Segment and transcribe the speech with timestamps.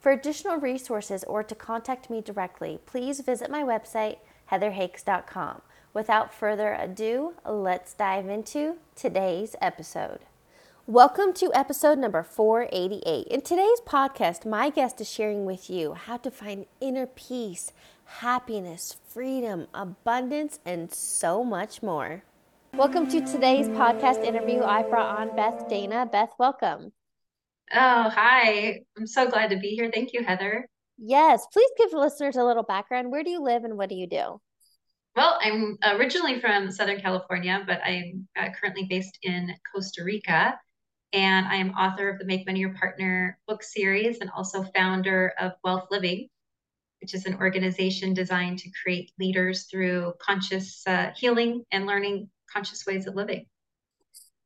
[0.00, 4.16] For additional resources or to contact me directly, please visit my website,
[4.50, 5.60] heatherhakes.com.
[5.92, 10.20] Without further ado, let's dive into today's episode.
[10.86, 13.26] Welcome to episode number 488.
[13.26, 17.70] In today's podcast, my guest is sharing with you how to find inner peace,
[18.06, 22.22] happiness, freedom, abundance, and so much more.
[22.72, 24.62] Welcome to today's podcast interview.
[24.62, 26.08] I brought on Beth Dana.
[26.10, 26.92] Beth, welcome.
[27.72, 28.80] Oh, hi.
[28.98, 29.90] I'm so glad to be here.
[29.92, 30.68] Thank you, Heather.
[30.98, 33.10] Yes, please give listeners a little background.
[33.10, 34.40] Where do you live and what do you do?
[35.16, 40.58] Well, I'm originally from Southern California, but I'm uh, currently based in Costa Rica.
[41.12, 45.32] And I am author of the Make Money Your Partner book series and also founder
[45.40, 46.28] of Wealth Living,
[47.00, 52.84] which is an organization designed to create leaders through conscious uh, healing and learning conscious
[52.86, 53.46] ways of living.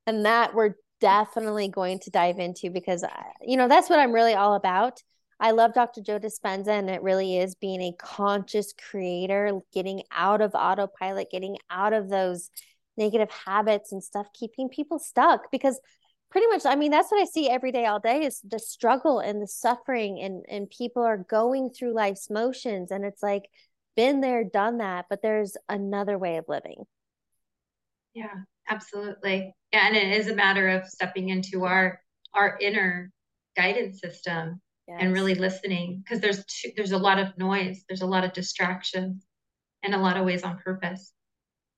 [0.07, 0.75] And that we're
[1.05, 3.05] definitely going to dive into because,
[3.43, 5.03] you know, that's what I'm really all about.
[5.39, 6.01] I love Dr.
[6.01, 11.59] Joe Dispenza, and it really is being a conscious creator, getting out of autopilot, getting
[11.69, 12.49] out of those
[12.97, 15.51] negative habits and stuff, keeping people stuck.
[15.51, 15.79] Because
[16.31, 19.19] pretty much, I mean, that's what I see every day, all day is the struggle
[19.19, 23.43] and the suffering, and and people are going through life's motions, and it's like,
[23.95, 26.85] been there, done that, but there's another way of living.
[28.15, 28.35] Yeah,
[28.71, 29.55] absolutely.
[29.75, 32.01] And it is a matter of stepping into our
[32.33, 33.11] our inner
[33.57, 34.99] guidance system yes.
[35.01, 38.33] and really listening because there's too, there's a lot of noise, there's a lot of
[38.33, 39.25] distractions,
[39.83, 41.13] and a lot of ways on purpose.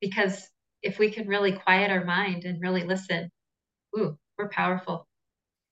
[0.00, 0.48] Because
[0.82, 3.30] if we can really quiet our mind and really listen,
[3.98, 5.08] ooh, we're powerful,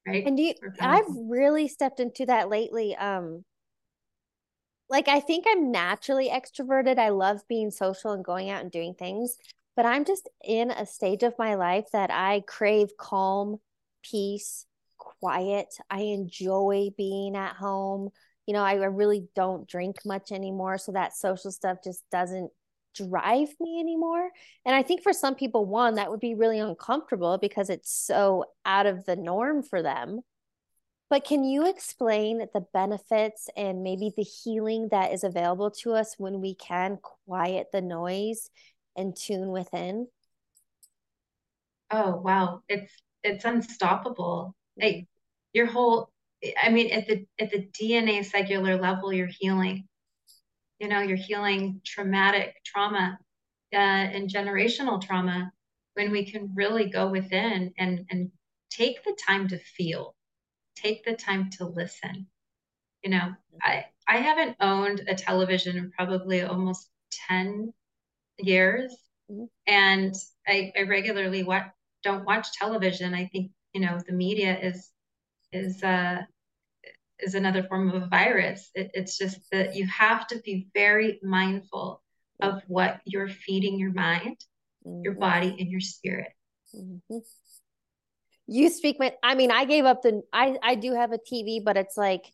[0.06, 0.26] right?
[0.26, 2.96] And you, I've really stepped into that lately.
[2.96, 3.44] Um,
[4.88, 6.98] like I think I'm naturally extroverted.
[6.98, 9.36] I love being social and going out and doing things,
[9.76, 13.58] but I'm just in a stage of my life that I crave calm,
[14.02, 14.66] peace,
[14.98, 15.74] quiet.
[15.90, 18.10] I enjoy being at home.
[18.46, 20.78] You know, I really don't drink much anymore.
[20.78, 22.50] So that social stuff just doesn't
[22.94, 24.30] drive me anymore.
[24.64, 28.44] And I think for some people, one, that would be really uncomfortable because it's so
[28.64, 30.20] out of the norm for them.
[31.10, 36.14] But can you explain the benefits and maybe the healing that is available to us
[36.18, 38.50] when we can quiet the noise
[38.96, 40.08] and tune within?
[41.90, 42.62] Oh, wow.
[42.68, 44.54] It's it's unstoppable.
[44.80, 45.06] Like
[45.52, 46.10] your whole
[46.62, 49.88] I mean at the at the DNA cellular level you're healing.
[50.80, 53.18] You know, you're healing traumatic trauma
[53.72, 55.52] uh, and generational trauma
[55.94, 58.30] when we can really go within and and
[58.70, 60.14] take the time to feel.
[60.76, 62.26] Take the time to listen.
[63.02, 66.90] You know, I I haven't owned a television in probably almost
[67.28, 67.72] 10
[68.38, 68.94] years.
[69.30, 69.44] Mm-hmm.
[69.66, 70.14] And
[70.46, 71.66] I, I regularly watch,
[72.02, 73.14] don't watch television.
[73.14, 74.90] I think, you know, the media is,
[75.52, 76.22] is, uh,
[77.20, 78.70] is another form of a virus.
[78.74, 82.02] It, it's just that you have to be very mindful
[82.40, 84.36] of what you're feeding your mind,
[84.86, 85.02] mm-hmm.
[85.02, 86.32] your body, and your spirit.
[86.76, 87.18] Mm-hmm.
[88.46, 91.64] You speak my, I mean, I gave up the, I, I do have a TV,
[91.64, 92.26] but it's like,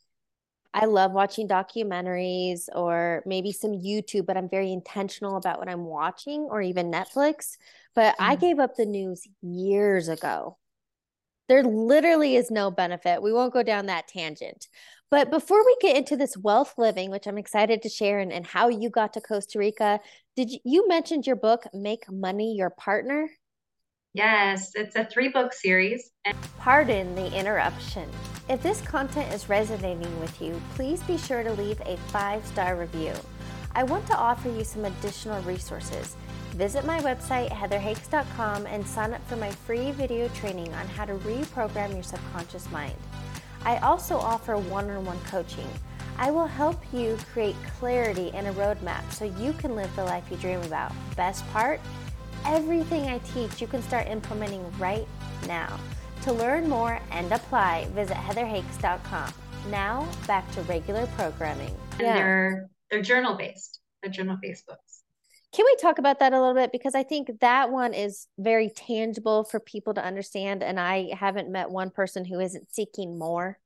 [0.72, 5.84] I love watching documentaries or maybe some YouTube, but I'm very intentional about what I'm
[5.84, 7.56] watching or even Netflix.
[7.94, 8.24] But mm.
[8.24, 10.58] I gave up the news years ago.
[11.48, 13.22] There literally is no benefit.
[13.22, 14.68] We won't go down that tangent.
[15.10, 18.46] But before we get into this wealth living, which I'm excited to share and, and
[18.46, 19.98] how you got to Costa Rica,
[20.36, 23.28] did you, you mentioned your book, Make Money Your Partner?
[24.14, 26.12] Yes, it's a three book series.
[26.58, 28.08] Pardon the interruption.
[28.50, 32.74] If this content is resonating with you, please be sure to leave a five star
[32.74, 33.12] review.
[33.76, 36.16] I want to offer you some additional resources.
[36.54, 41.14] Visit my website, heatherhakes.com, and sign up for my free video training on how to
[41.18, 42.96] reprogram your subconscious mind.
[43.64, 45.68] I also offer one on one coaching.
[46.18, 50.24] I will help you create clarity and a roadmap so you can live the life
[50.28, 50.90] you dream about.
[51.14, 51.80] Best part?
[52.44, 55.06] Everything I teach you can start implementing right
[55.46, 55.78] now.
[56.22, 59.32] To learn more and apply, visit heatherhakes.com.
[59.70, 61.74] Now back to regular programming.
[61.92, 62.14] And yeah.
[62.14, 63.80] they're they're journal based.
[64.02, 65.02] They're journal based books.
[65.52, 66.72] Can we talk about that a little bit?
[66.72, 70.62] Because I think that one is very tangible for people to understand.
[70.62, 73.58] And I haven't met one person who isn't seeking more.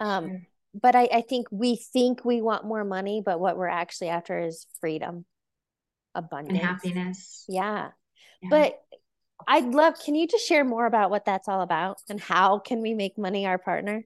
[0.00, 0.40] Um, sure.
[0.80, 4.38] but I, I think we think we want more money, but what we're actually after
[4.38, 5.26] is freedom,
[6.14, 7.44] abundance, and happiness.
[7.46, 7.88] Yeah.
[8.40, 8.48] yeah.
[8.48, 8.81] But
[9.46, 12.80] I'd love, can you just share more about what that's all about and how can
[12.82, 14.04] we make money our partner?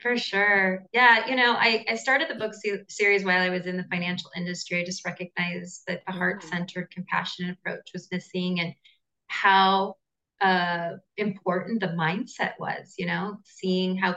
[0.00, 0.84] For sure.
[0.92, 1.28] Yeah.
[1.28, 4.30] You know, I, I started the book se- series while I was in the financial
[4.34, 4.80] industry.
[4.80, 8.74] I just recognized that the heart centered, compassionate approach was missing and
[9.26, 9.96] how
[10.40, 14.16] uh, important the mindset was, you know, seeing how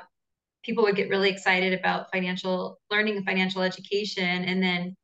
[0.63, 4.45] people would get really excited about financial learning and financial education.
[4.45, 4.95] And then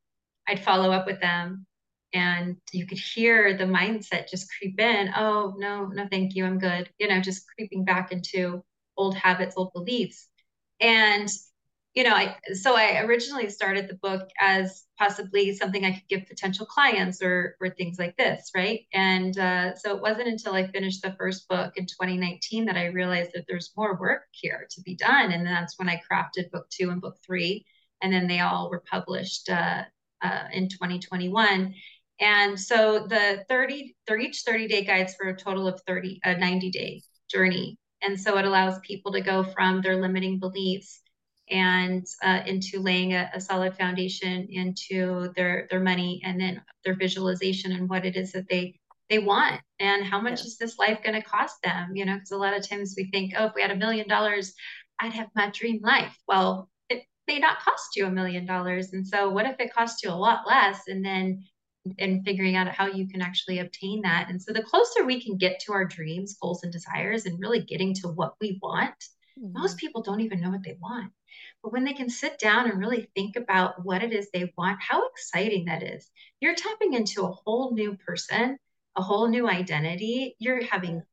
[0.48, 1.66] I'd follow up with them
[2.14, 5.12] and you could hear the mindset just creep in.
[5.16, 6.46] Oh, no, no, thank you.
[6.46, 6.90] I'm good.
[6.98, 8.64] You know, just creeping back into
[8.98, 10.28] old habits, old beliefs.
[10.80, 11.30] And
[11.96, 16.28] you know, I so I originally started the book as possibly something I could give
[16.28, 18.82] potential clients or or things like this, right?
[18.94, 22.86] And uh, so it wasn't until I finished the first book in 2019 that I
[22.86, 26.70] realized that there's more work here to be done, and that's when I crafted book
[26.70, 27.66] two and book three,
[28.02, 29.84] and then they all were published uh,
[30.22, 31.74] uh, in 2021.
[32.20, 36.38] And so the 30, they're each 30 day guides for a total of 30, a
[36.38, 37.78] 90 day journey.
[38.02, 41.02] And so it allows people to go from their limiting beliefs
[41.50, 46.96] and uh, into laying a, a, solid foundation into their their money and then their
[46.96, 48.80] visualization and what it is that they
[49.10, 50.46] they want and how much yeah.
[50.46, 52.14] is this life going to cost them you know?
[52.14, 54.54] Because a lot of times we think oh if we had a million dollars
[55.00, 56.16] i'd have my dream life.
[56.28, 58.94] Well it may not cost you a million dollars.
[58.94, 61.44] And so what if it costs you a lot less and then
[61.98, 64.28] and figuring out how you can actually obtain that.
[64.30, 67.62] And so the closer we can get to our dreams, goals, and desires, and really
[67.62, 68.96] getting to what we want,
[69.40, 69.54] mm-hmm.
[69.54, 71.12] most people don't even know what they want.
[71.64, 74.82] But when they can sit down and really think about what it is they want,
[74.82, 76.10] how exciting that is.
[76.40, 78.58] You're tapping into a whole new person,
[78.96, 80.36] a whole new identity.
[80.40, 81.04] You're having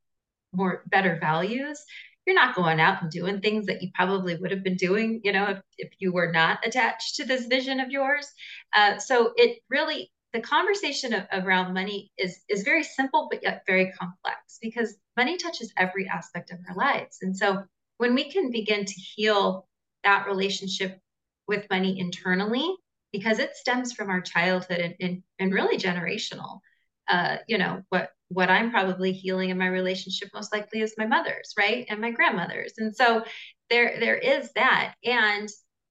[0.53, 1.83] more better values.
[2.27, 5.33] You're not going out and doing things that you probably would have been doing, you
[5.33, 8.27] know, if, if you were not attached to this vision of yours.
[8.73, 13.63] Uh, so it really the conversation of, around money is is very simple but yet
[13.67, 17.19] very complex because money touches every aspect of our lives.
[17.23, 17.65] And so
[17.97, 19.67] when we can begin to heal
[20.05, 21.01] that relationship
[21.49, 22.71] with money internally
[23.13, 26.61] because it stems from our childhood and, and, and really generational
[27.09, 31.07] uh, you know what what i'm probably healing in my relationship most likely is my
[31.07, 31.87] mother's right?
[31.89, 32.75] And my grandmother's.
[32.77, 33.25] And so
[33.71, 34.95] there there is that.
[35.03, 35.49] And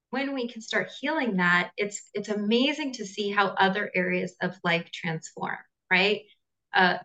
[0.10, 4.58] when we can start healing that, it's it's amazing to see how other areas of
[4.64, 5.58] life transform,
[5.92, 6.22] right?
[6.74, 6.98] Uh,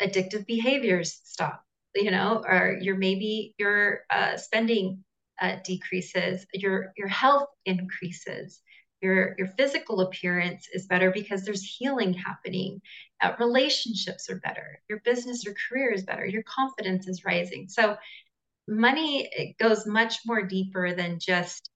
[0.00, 5.04] addictive behaviors stop, you know, or your maybe your uh, spending
[5.40, 8.60] uh, decreases, your your health increases,
[9.00, 12.80] your your physical appearance is better because there's healing happening.
[13.20, 14.80] Uh, relationships are better.
[14.88, 16.26] Your business or career is better.
[16.26, 17.68] Your confidence is rising.
[17.68, 17.96] So
[18.68, 21.70] money goes much more deeper than just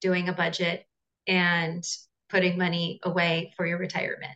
[0.00, 0.86] doing a budget
[1.26, 1.84] and
[2.28, 4.32] putting money away for your retirement.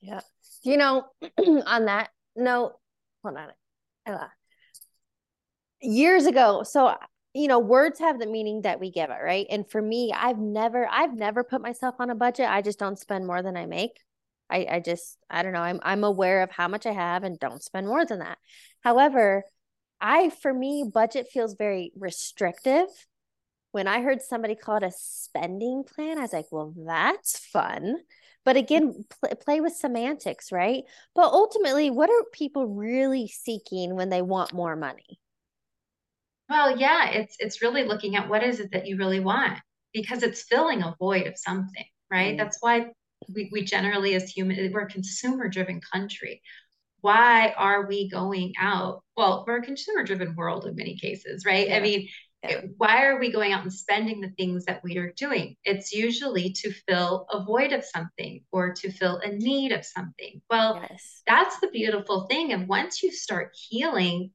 [0.00, 0.20] Yeah.
[0.62, 1.04] You know,
[1.66, 2.74] on that note,
[3.24, 4.28] hold on.
[5.80, 6.96] Years ago, so
[7.36, 9.46] you know, words have the meaning that we give it, right?
[9.50, 12.48] And for me, I've never, I've never put myself on a budget.
[12.48, 14.00] I just don't spend more than I make.
[14.48, 15.60] I, I just, I don't know.
[15.60, 18.38] I'm, I'm aware of how much I have and don't spend more than that.
[18.80, 19.44] However,
[20.00, 22.86] I, for me, budget feels very restrictive
[23.76, 27.98] when I heard somebody call it a spending plan, I was like, well, that's fun.
[28.42, 30.84] But again, pl- play with semantics, right?
[31.14, 35.20] But ultimately, what are people really seeking when they want more money?
[36.48, 39.58] Well, yeah, it's it's really looking at what is it that you really want
[39.92, 42.32] because it's filling a void of something, right?
[42.32, 42.38] Mm.
[42.38, 42.86] That's why
[43.28, 46.40] we, we generally as human we're a consumer driven country.
[47.02, 49.02] Why are we going out?
[49.18, 51.68] Well, we're a consumer driven world in many cases, right?
[51.68, 51.76] Yeah.
[51.76, 52.08] I mean,
[52.76, 55.56] why are we going out and spending the things that we are doing?
[55.64, 60.40] It's usually to fill a void of something or to fill a need of something.
[60.50, 61.22] Well, yes.
[61.26, 62.52] that's the beautiful thing.
[62.52, 64.30] And once you start healing,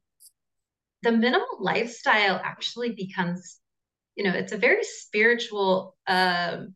[1.02, 3.58] the minimal lifestyle actually becomes,
[4.16, 6.74] you know, it's a very spiritual, um,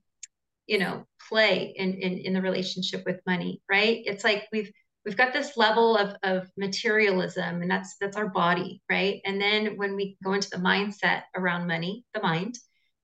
[0.67, 4.03] you know, play in, in in the relationship with money, right?
[4.05, 4.73] It's like we've
[5.07, 9.21] we've got this level of, of materialism and that's that's our body right?
[9.25, 12.59] And then when we go into the mindset around money the mind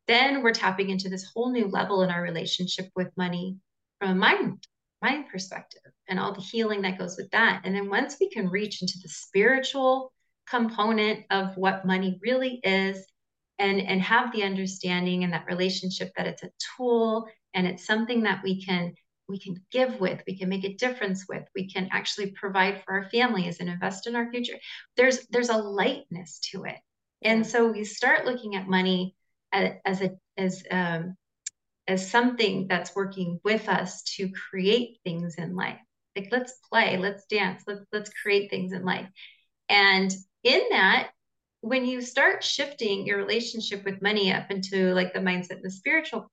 [0.08, 3.56] then we're tapping into this whole new level in our relationship with money
[4.00, 4.66] from a mind
[5.00, 7.62] mind perspective and all the healing that goes with that.
[7.64, 10.12] And then once we can reach into the spiritual
[10.48, 13.04] component of what money really is
[13.58, 18.22] and and have the understanding and that relationship that it's a tool and it's something
[18.22, 18.94] that we can
[19.32, 22.94] we can give with, we can make a difference with, we can actually provide for
[22.94, 24.58] our families and invest in our future.
[24.96, 26.76] There's there's a lightness to it.
[27.22, 29.16] And so we start looking at money
[29.52, 31.16] as a as um,
[31.88, 35.80] as something that's working with us to create things in life.
[36.16, 39.08] Like let's play, let's dance, let's let's create things in life.
[39.68, 40.12] And
[40.44, 41.10] in that,
[41.60, 46.30] when you start shifting your relationship with money up into like the mindset, the spiritual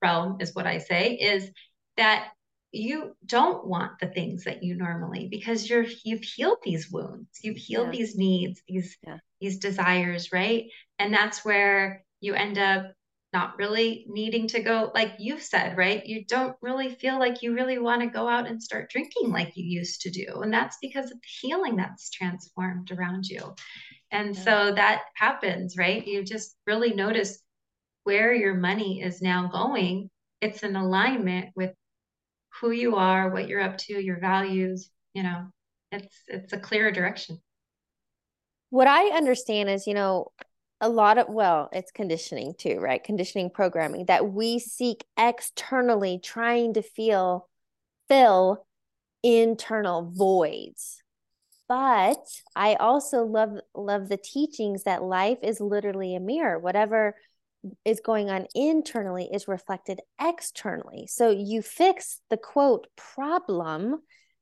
[0.00, 1.50] realm is what I say, is
[1.96, 2.32] that
[2.72, 7.28] you don't want the things that you normally because you're you've healed these wounds.
[7.42, 7.98] You've healed yeah.
[7.98, 9.18] these needs these yeah.
[9.40, 10.64] these desires right?
[10.98, 12.92] And that's where you end up
[13.34, 16.04] not really needing to go like you've said right?
[16.06, 19.52] You don't really feel like you really want to go out and start drinking like
[19.54, 20.40] you used to do.
[20.40, 23.54] And that's because of the healing that's transformed around you.
[24.10, 24.42] And yeah.
[24.42, 26.06] so that happens right?
[26.06, 27.38] You just really notice
[28.04, 30.08] where your money is now going.
[30.40, 31.72] It's in alignment with
[32.62, 35.48] who you are, what you're up to, your values, you know,
[35.90, 37.42] it's it's a clearer direction.
[38.70, 40.28] What I understand is, you know,
[40.80, 43.02] a lot of well, it's conditioning too, right?
[43.02, 47.48] Conditioning programming that we seek externally trying to feel
[48.08, 48.64] fill
[49.24, 51.02] internal voids.
[51.68, 56.60] But I also love love the teachings that life is literally a mirror.
[56.60, 57.16] Whatever
[57.84, 61.06] is going on internally is reflected externally.
[61.06, 64.00] So you fix the quote problem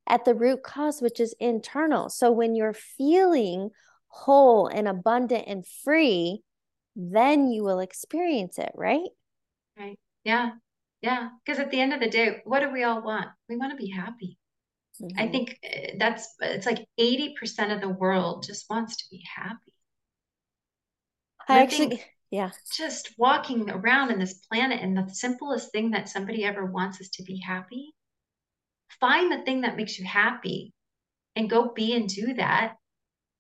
[0.09, 2.09] at the root cause, which is internal.
[2.09, 3.71] So when you're feeling
[4.09, 6.43] whole and abundant and free,
[6.97, 9.11] then you will experience it, right?
[9.79, 9.99] Right.
[10.25, 10.51] Yeah.
[11.03, 11.29] Yeah.
[11.45, 13.29] Because at the end of the day, what do we all want?
[13.49, 14.39] We want to be happy.
[15.01, 15.21] Mm-hmm.
[15.21, 19.73] I think eh, that's it's like 80% of the world just wants to be happy.
[21.49, 22.51] I actually yeah.
[22.73, 27.11] Just walking around in this planet, and the simplest thing that somebody ever wants is
[27.11, 27.93] to be happy.
[29.01, 30.73] Find the thing that makes you happy
[31.37, 32.75] and go be and do that.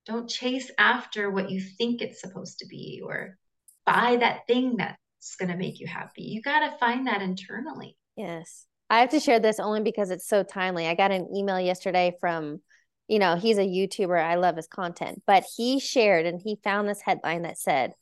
[0.06, 3.36] Don't chase after what you think it's supposed to be or
[3.84, 6.22] buy that thing that's going to make you happy.
[6.22, 7.96] You got to find that internally.
[8.16, 8.66] Yes.
[8.88, 10.86] I have to share this only because it's so timely.
[10.86, 12.60] I got an email yesterday from,
[13.06, 14.20] you know, he's a YouTuber.
[14.20, 17.92] I love his content, but he shared and he found this headline that said,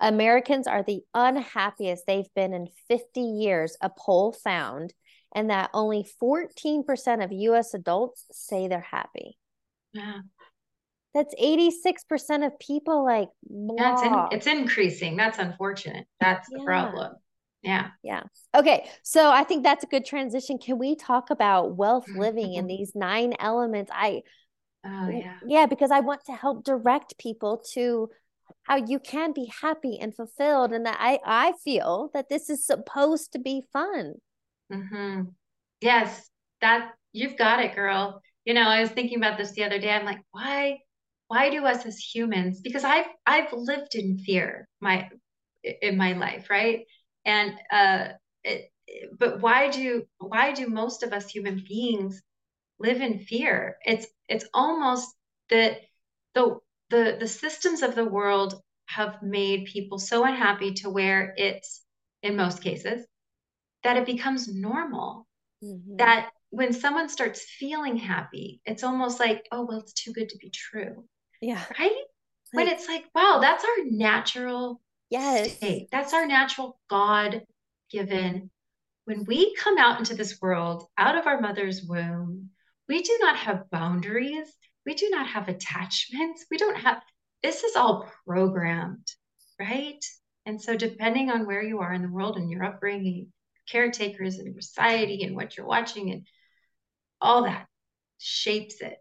[0.00, 4.94] Americans are the unhappiest they've been in 50 years, a poll found,
[5.34, 9.38] and that only 14% of US adults say they're happy.
[9.92, 10.20] Yeah.
[11.14, 13.28] That's 86% of people like
[13.76, 15.16] That's in, it's increasing.
[15.16, 16.06] That's unfortunate.
[16.20, 16.64] That's the yeah.
[16.64, 17.12] problem.
[17.62, 17.88] Yeah.
[18.04, 18.22] Yeah.
[18.54, 18.88] Okay.
[19.02, 20.58] So I think that's a good transition.
[20.58, 22.20] Can we talk about wealth mm-hmm.
[22.20, 23.90] living and these nine elements?
[23.92, 24.22] I
[24.84, 25.38] Oh yeah.
[25.46, 28.10] Yeah, because I want to help direct people to
[28.68, 32.66] how you can be happy and fulfilled and that i i feel that this is
[32.66, 34.14] supposed to be fun.
[34.72, 35.22] Mm-hmm.
[35.80, 36.28] yes
[36.60, 38.20] that you've got it girl.
[38.44, 39.90] You know i was thinking about this the other day.
[39.90, 40.78] I'm like why
[41.28, 45.08] why do us as humans because i've i've lived in fear my
[45.62, 46.84] in my life right?
[47.24, 48.08] And uh
[48.44, 48.70] it,
[49.18, 52.22] but why do why do most of us human beings
[52.78, 53.76] live in fear?
[53.84, 55.14] It's it's almost
[55.50, 55.78] that
[56.34, 56.58] the
[56.90, 61.82] the the systems of the world have made people so unhappy to where it's
[62.22, 63.06] in most cases
[63.84, 65.26] that it becomes normal.
[65.62, 65.96] Mm-hmm.
[65.96, 70.38] that when someone starts feeling happy it's almost like oh well it's too good to
[70.38, 71.04] be true.
[71.40, 71.60] Yeah.
[71.76, 71.90] Right?
[71.90, 74.80] Like, when it's like wow that's our natural
[75.10, 75.56] yes.
[75.56, 75.88] state.
[75.90, 77.42] that's our natural god
[77.90, 78.50] given.
[79.04, 82.50] When we come out into this world out of our mother's womb
[82.88, 84.46] we do not have boundaries
[84.88, 86.46] we do not have attachments.
[86.50, 87.02] We don't have,
[87.42, 89.06] this is all programmed,
[89.60, 90.02] right?
[90.46, 93.30] And so, depending on where you are in the world and your upbringing,
[93.68, 96.26] caretakers and society and what you're watching and
[97.20, 97.66] all that
[98.16, 98.96] shapes it.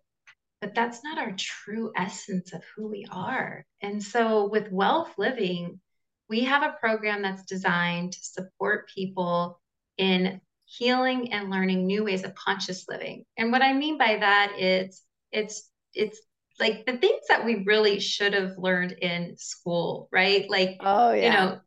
[0.59, 3.65] But that's not our true essence of who we are.
[3.81, 5.79] And so, with wealth living,
[6.27, 9.61] we have a program that's designed to support people
[9.97, 13.23] in healing and learning new ways of conscious living.
[13.37, 15.01] And what I mean by that is
[15.31, 16.21] it's it's
[16.59, 20.49] like the things that we really should have learned in school, right?
[20.49, 21.59] Like, oh yeah, you know,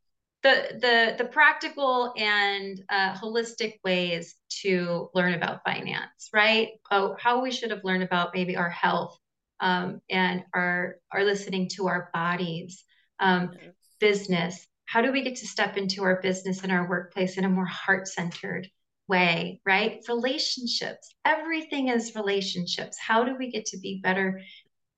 [0.42, 6.68] the the the practical and uh, holistic ways to learn about finance, right?
[6.90, 9.16] Oh, how we should have learned about maybe our health
[9.60, 12.84] um, and our our listening to our bodies,
[13.20, 13.52] um,
[14.00, 14.66] business.
[14.86, 17.66] How do we get to step into our business and our workplace in a more
[17.66, 18.68] heart centered
[19.10, 20.02] way, right?
[20.08, 21.14] Relationships.
[21.24, 22.96] Everything is relationships.
[22.98, 24.40] How do we get to be better,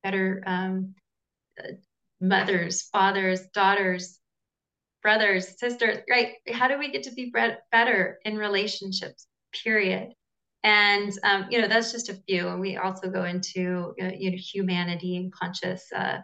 [0.05, 0.95] better um,
[1.59, 1.73] uh,
[2.21, 4.21] mothers, fathers, daughters,
[5.03, 6.35] brothers, sisters, right?
[6.53, 7.33] How do we get to be
[7.73, 9.27] better in relationships?
[9.65, 10.13] Period.
[10.63, 14.37] And um, you know that's just a few, and we also go into you know
[14.37, 16.19] humanity and conscious uh,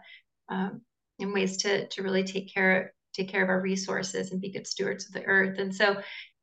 [0.47, 0.81] um,
[1.19, 4.67] and ways to to really take care take care of our resources and be good
[4.67, 5.59] stewards of the earth.
[5.59, 5.97] And so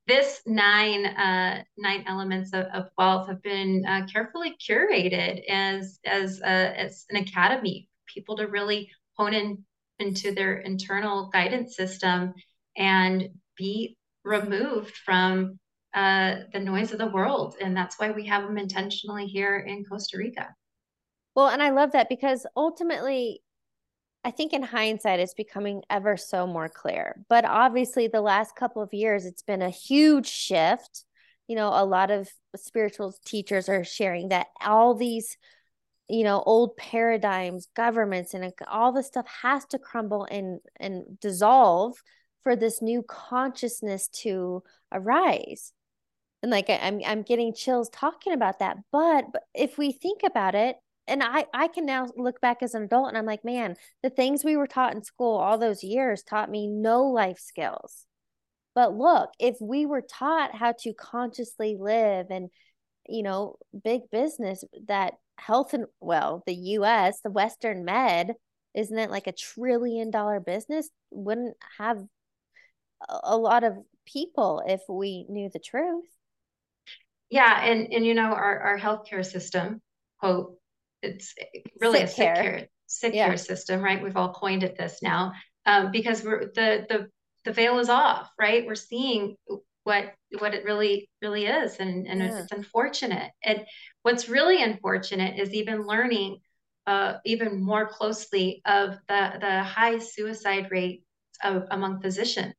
[0.07, 6.41] this nine uh, nine elements of, of, wealth have been uh, carefully curated as as
[6.43, 9.65] uh, as an academy for people to really hone in
[9.99, 12.35] into their internal guidance system
[12.77, 15.59] and be removed from
[15.95, 17.57] uh, the noise of the world.
[17.61, 20.55] And that's why we have them intentionally here in costa rica.
[21.35, 23.43] Well and i love that because ultimately
[24.27, 27.25] I think in hindsight, it's becoming ever so more clear.
[27.29, 31.05] But obviously, the last couple of years, it's been a huge shift.
[31.47, 35.37] You know, a lot of spiritual teachers are sharing that all these,
[36.09, 41.95] you know, old paradigms, governments, and all this stuff has to crumble and and dissolve
[42.43, 45.73] for this new consciousness to arise.
[46.43, 48.77] And like I'm, I'm getting chills talking about that.
[48.91, 50.75] But, but if we think about it,
[51.09, 54.11] and I I can now look back as an adult and I'm like, man, the
[54.11, 58.07] things we were taught in school all those years taught me no life skills.
[58.75, 62.51] But look, if we were taught how to consciously live and
[63.09, 68.35] you know, big business that health and well, the US, the Western med,
[68.75, 70.91] isn't it like a trillion dollar business?
[71.11, 72.03] Wouldn't have
[73.09, 76.05] a lot of people if we knew the truth.
[77.31, 79.83] Yeah, and and you know our our healthcare system,
[80.21, 80.57] quote,
[81.03, 81.35] it's
[81.81, 83.27] really sick a sick care, care sick yeah.
[83.27, 84.03] care system, right?
[84.03, 85.33] We've all coined it this now
[85.65, 87.09] um, because we're the the
[87.45, 88.67] the veil is off, right?
[88.67, 89.37] We're seeing
[89.85, 92.41] what what it really really is, and and yeah.
[92.41, 93.31] it's unfortunate.
[93.45, 93.65] And
[94.03, 96.39] what's really unfortunate is even learning
[96.87, 101.03] uh, even more closely of the the high suicide rate
[101.43, 102.55] of, among physicians,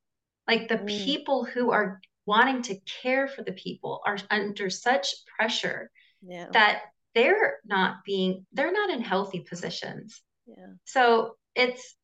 [0.48, 1.06] like the mm.
[1.06, 5.90] people who are wanting to care for the people are under such pressure
[6.22, 6.48] yeah.
[6.52, 6.82] that
[7.18, 10.22] they're not being they're not in healthy positions.
[10.46, 10.74] Yeah.
[10.86, 11.96] So it's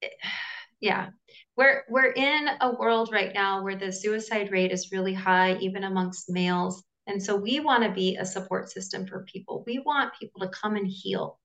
[0.80, 1.08] yeah.
[1.56, 5.84] We're we're in a world right now where the suicide rate is really high even
[5.84, 6.84] amongst males.
[7.06, 9.64] And so we want to be a support system for people.
[9.66, 11.38] We want people to come and heal.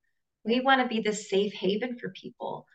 [0.45, 2.65] We want to be the safe haven for people.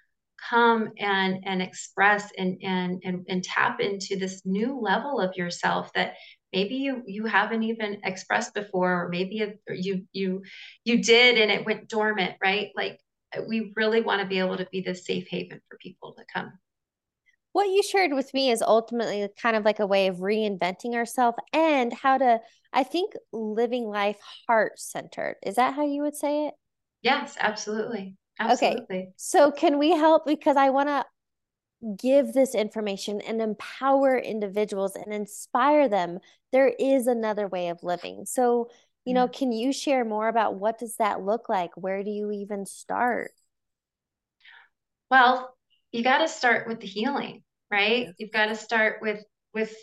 [0.50, 5.92] Come and and express and and and, and tap into this new level of yourself
[5.94, 6.14] that
[6.54, 10.42] maybe you you haven't even expressed before or maybe you you
[10.84, 12.70] you did and it went dormant right?
[12.76, 13.00] Like
[13.48, 16.52] we really want to be able to be this safe haven for people to come.
[17.52, 21.38] What you shared with me is ultimately kind of like a way of reinventing ourselves
[21.52, 22.40] and how to
[22.72, 26.54] i think living life heart centered is that how you would say it?
[27.02, 28.16] Yes absolutely.
[28.38, 28.82] Absolutely.
[28.82, 30.26] Okay so can we help?
[30.26, 31.04] Because i want to
[32.00, 36.18] give this information and empower individuals and inspire them
[36.52, 38.26] there is another way of living.
[38.26, 38.70] So
[39.04, 39.32] you know mm.
[39.32, 41.70] can you share more about what does that look like?
[41.76, 43.32] Where do you even start?
[45.10, 45.54] Well
[45.92, 47.42] you got to start with the healing
[47.74, 48.08] right?
[48.18, 49.74] You've got to start with with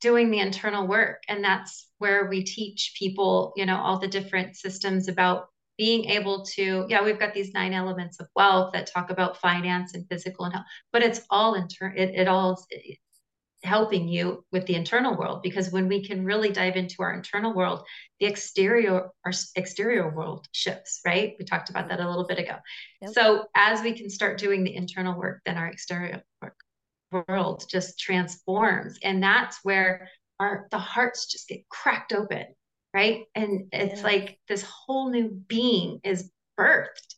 [0.00, 4.56] doing the internal work and that's where we teach people you know all the different
[4.56, 5.49] systems about
[5.80, 9.94] being able to yeah we've got these nine elements of wealth that talk about finance
[9.94, 12.62] and physical and health but it's all in turn it, it all
[13.62, 17.54] helping you with the internal world because when we can really dive into our internal
[17.54, 17.82] world
[18.18, 21.34] the exterior our exterior world shifts right?
[21.38, 22.56] We talked about that a little bit ago.
[23.00, 23.12] Yep.
[23.14, 26.56] so as we can start doing the internal work then our exterior work
[27.10, 32.44] world just transforms and that's where our the hearts just get cracked open
[32.92, 33.24] right?
[33.34, 34.06] And it's yeah.
[34.06, 37.14] like this whole new being is birthed.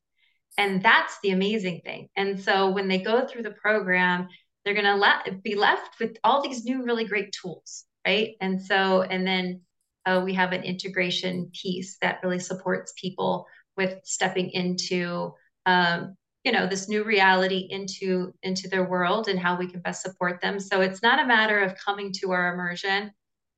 [0.59, 2.09] And that's the amazing thing.
[2.17, 4.29] And so when they go through the program,
[4.65, 8.35] they're going to let be left with all these new really great tools, right?
[8.41, 9.63] And so and then
[10.05, 15.33] uh, we have an integration piece that really supports people with stepping into
[15.67, 20.03] um, you know this new reality into into their world and how we can best
[20.03, 23.13] support them so it's not a matter of coming to our immersion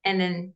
[0.05, 0.53] and then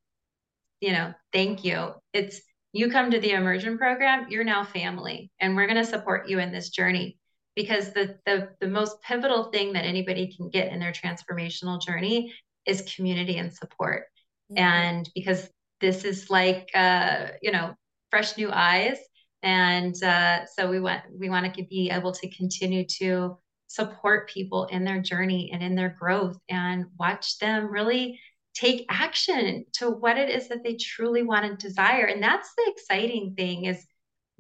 [0.81, 1.95] you know, thank you.
[2.12, 2.41] It's
[2.73, 6.38] you come to the immersion program, you're now family, and we're going to support you
[6.38, 7.19] in this journey
[7.57, 12.33] because the, the the most pivotal thing that anybody can get in their transformational journey
[12.67, 14.05] is community and support.
[14.53, 14.59] Mm-hmm.
[14.59, 15.49] And because
[15.81, 17.75] this is like uh, you know,
[18.11, 18.99] fresh new eyes.
[19.43, 23.38] And uh, so we want we want to be able to continue to
[23.69, 28.19] support people in their journey and in their growth and watch them really
[28.59, 32.07] take action to what it is that they truly want and desire.
[32.07, 33.87] And that's the exciting thing is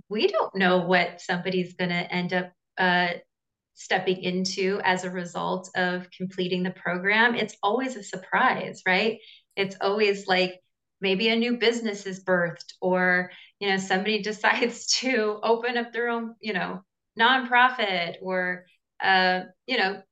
[0.08, 3.08] we don't know what somebody's going to end up uh,
[3.74, 7.34] stepping into as a result of completing the program.
[7.34, 9.18] It's always a surprise right?
[9.56, 10.60] It's always like
[11.00, 16.08] maybe a new business is birthed or you know somebody decides to open up their
[16.08, 16.82] own you know
[17.18, 18.64] nonprofit or
[19.02, 20.02] uh, you know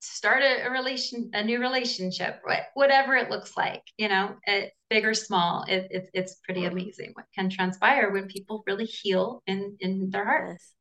[0.00, 2.40] start a, a, relation a new relationship
[2.74, 7.10] whatever it looks like you know it, big or small it, it, it's pretty amazing
[7.12, 10.72] what can transpire when people really heal in in their hearts.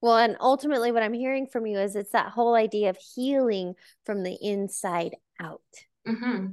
[0.00, 3.74] well and ultimately what i'm hearing from you is it's that whole idea of healing
[4.06, 5.60] from the inside out
[6.06, 6.46] mm-hmm.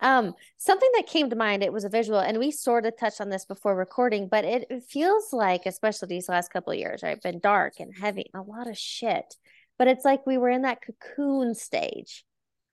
[0.00, 3.20] um something that came to mind it was a visual and we sort of touched
[3.20, 7.04] on this before recording but it, it feels like especially these last couple of years
[7.04, 9.36] right been dark and heavy a lot of shit
[9.80, 12.26] but it's like we were in that cocoon stage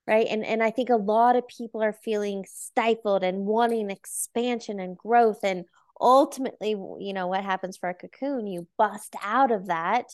[0.06, 0.26] right?
[0.28, 4.96] And and i think a lot of people are feeling stifled and wanting expansion and
[4.96, 5.40] growth.
[5.42, 5.64] And
[6.00, 10.04] ultimately you know what happens for a cocoon you bust out of that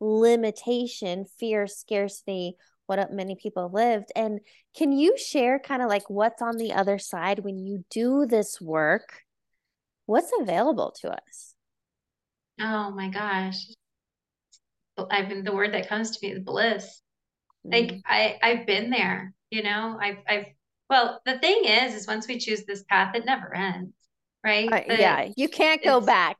[0.00, 2.54] limitation fear scarcity
[2.86, 4.12] what many people lived.
[4.14, 4.40] And
[4.76, 8.60] can you share kind of like what's on the other side when you do this
[8.60, 9.22] work?
[10.06, 11.54] What's available to us?
[12.60, 13.66] Oh my gosh
[15.10, 17.00] I've been the word that comes to me is bliss.
[17.64, 18.02] Like mm.
[18.06, 19.98] I I've been there, you know.
[20.00, 20.46] I've I've
[20.90, 23.94] well, the thing is, is once we choose this path, it never ends,
[24.44, 24.70] right?
[24.70, 26.36] Uh, yeah, you can't go back.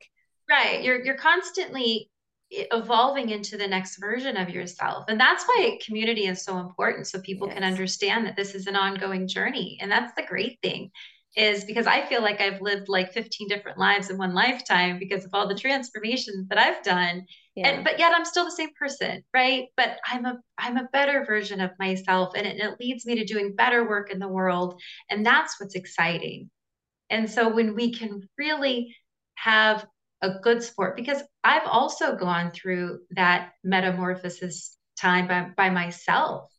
[0.49, 0.83] Right.
[0.83, 2.09] You're you're constantly
[2.51, 5.05] evolving into the next version of yourself.
[5.07, 7.55] And that's why community is so important so people yes.
[7.55, 9.77] can understand that this is an ongoing journey.
[9.81, 10.91] And that's the great thing
[11.35, 15.25] is because I feel like I've lived like 15 different lives in one lifetime because
[15.25, 17.25] of all the transformations that I've done.
[17.55, 17.69] Yeah.
[17.69, 19.67] And but yet I'm still the same person, right?
[19.77, 23.25] But I'm a I'm a better version of myself and it, it leads me to
[23.25, 24.81] doing better work in the world.
[25.09, 26.49] And that's what's exciting.
[27.09, 28.95] And so when we can really
[29.35, 29.85] have
[30.21, 36.51] a good sport, because I've also gone through that metamorphosis time by, by myself.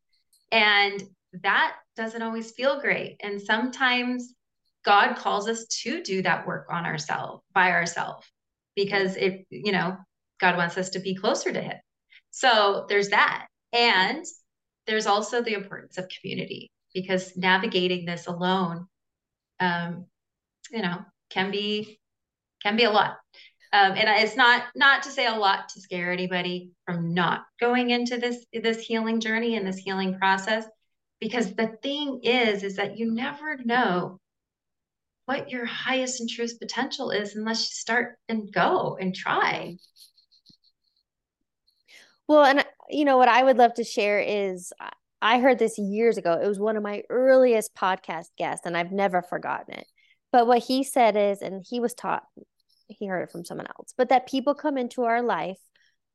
[0.52, 1.02] And
[1.42, 3.16] that doesn't always feel great.
[3.22, 4.34] And sometimes
[4.84, 8.26] God calls us to do that work on ourselves by ourselves
[8.76, 9.96] because it, you know,
[10.40, 11.76] God wants us to be closer to Him.
[12.30, 13.46] So there's that.
[13.72, 14.24] And
[14.86, 18.86] there's also the importance of community because navigating this alone,
[19.60, 20.06] um,
[20.70, 20.98] you know,
[21.30, 21.98] can be
[22.62, 23.16] can be a lot.
[23.72, 27.90] Um, and it's not not to say a lot to scare anybody from not going
[27.90, 30.64] into this this healing journey and this healing process,
[31.20, 34.18] because the thing is, is that you never know
[35.26, 39.76] what your highest and truest potential is unless you start and go and try.
[42.28, 44.72] Well, and you know what I would love to share is
[45.22, 46.38] I heard this years ago.
[46.40, 49.86] It was one of my earliest podcast guests, and I've never forgotten it.
[50.32, 52.24] But what he said is, and he was taught,
[52.88, 55.58] he heard it from someone else, but that people come into our life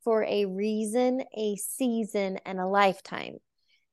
[0.04, 3.38] for a reason, a season, and a lifetime.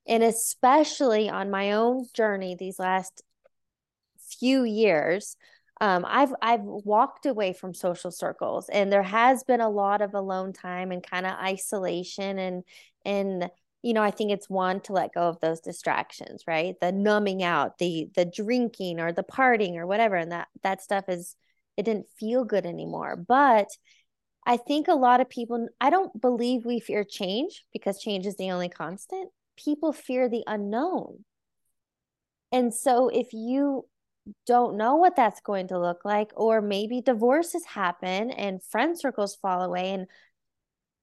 [0.08, 3.23] And especially on my own journey these last
[4.39, 5.36] few years
[5.81, 10.13] um, I've I've walked away from social circles, and there has been a lot of
[10.13, 12.63] alone time and kind of isolation, and
[13.05, 13.49] and
[13.81, 16.75] you know I think it's one to let go of those distractions, right?
[16.81, 21.05] The numbing out, the the drinking or the partying or whatever, and that that stuff
[21.07, 21.35] is
[21.77, 23.15] it didn't feel good anymore.
[23.15, 23.69] But
[24.45, 28.35] I think a lot of people, I don't believe we fear change because change is
[28.37, 29.29] the only constant.
[29.57, 31.23] People fear the unknown.
[32.51, 33.85] And so if you
[34.45, 39.35] don't know what that's going to look like or maybe divorces happen and friend circles
[39.35, 40.07] fall away and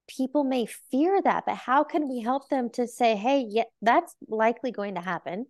[0.08, 4.14] people may fear that but how can we help them to say hey yeah that's
[4.28, 5.46] likely going to happen.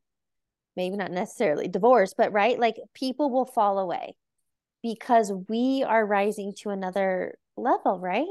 [0.77, 4.15] Maybe not necessarily divorce but right like people will fall away
[4.83, 8.27] because we are rising to another level right?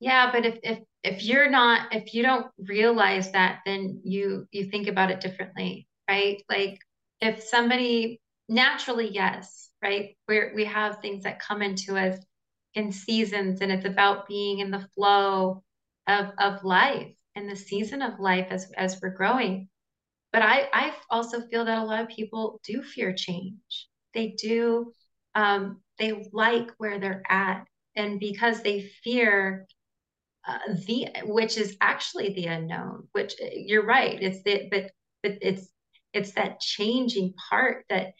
[0.00, 4.70] Yeah but if if if you're not if you don't realize that then you you
[4.70, 6.42] think about it differently right?
[6.48, 6.80] Like
[7.20, 10.16] if somebody naturally, yes, right?
[10.26, 12.18] Where we have things that come into us
[12.74, 15.62] in seasons and it's about being in the flow
[16.06, 19.68] of, of life and the season of life as, as we're growing.
[20.32, 23.88] But I, I also feel that a lot of people do fear change.
[24.12, 24.92] They do,
[25.34, 27.66] um, they like where they're at.
[27.94, 29.66] And because they fear
[30.46, 34.22] uh, the, which is actually the unknown, which you're right.
[34.22, 34.90] It's the, but,
[35.22, 35.68] but it's
[36.16, 38.14] it's that changing part that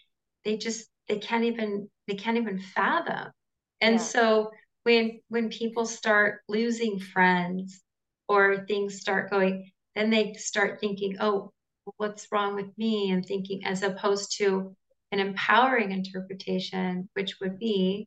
[0.44, 3.32] they just they can't even they can't even fathom
[3.80, 4.02] and yeah.
[4.02, 4.50] so
[4.82, 7.80] when when people start losing friends
[8.28, 11.50] or things start going then they start thinking oh
[11.96, 14.76] what's wrong with me and thinking as opposed to
[15.10, 18.06] an empowering interpretation which would be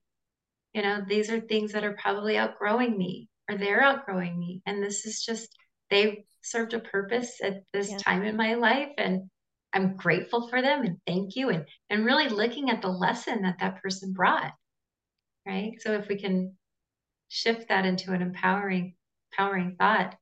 [0.74, 4.84] you know these are things that are probably outgrowing me or they're outgrowing me and
[4.84, 5.50] this is just
[5.90, 7.98] they served a purpose at this yeah.
[7.98, 9.30] time in my life and
[9.74, 13.60] I'm grateful for them and thank you and and really looking at the lesson that
[13.60, 14.54] that person brought
[15.46, 16.56] right so if we can
[17.28, 18.96] shift that into an empowering
[19.32, 20.16] empowering thought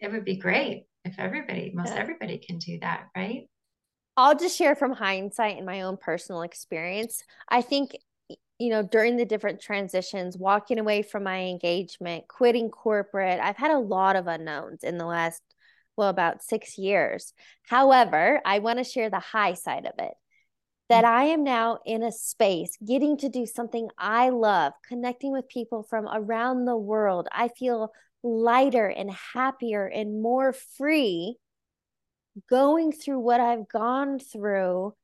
[0.00, 2.00] it would be great if everybody, most yeah.
[2.00, 3.48] everybody can do that, right?
[4.16, 7.22] I'll just share from hindsight and my own personal experience.
[7.48, 7.96] I think,
[8.58, 13.70] you know, during the different transitions, walking away from my engagement, quitting corporate, I've had
[13.70, 15.42] a lot of unknowns in the last,
[15.98, 17.34] well, about six years.
[17.64, 20.14] However, I want to share the high side of it
[20.88, 21.04] that.
[21.04, 25.82] I am now in a space getting to do something I love, connecting with people
[25.82, 27.28] from around the world.
[27.30, 31.36] I feel lighter and happier and more free
[32.48, 34.94] going through what I've gone through.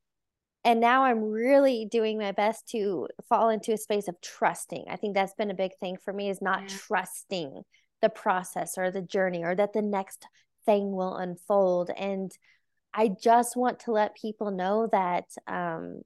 [0.63, 4.85] And now I'm really doing my best to fall into a space of trusting.
[4.89, 6.77] I think that's been a big thing for me is not yeah.
[6.87, 7.61] trusting
[8.01, 10.25] the process or the journey or that the next
[10.65, 11.89] thing will unfold.
[11.95, 12.31] And
[12.93, 16.01] I just want to let people know that um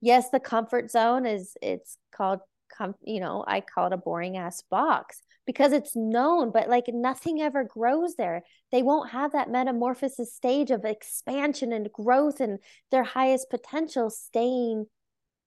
[0.00, 2.40] yes, the comfort zone is it's called
[2.76, 6.84] com- you know, I call it a boring ass box because it's known, but like
[6.88, 8.42] nothing ever grows there.
[8.72, 12.58] They won't have that metamorphosis stage of expansion and growth and
[12.90, 14.86] their highest potential staying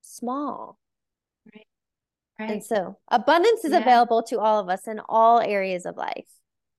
[0.01, 0.77] small.
[1.53, 1.67] Right.
[2.39, 2.51] Right.
[2.51, 3.79] And so abundance is yeah.
[3.79, 6.27] available to all of us in all areas of life.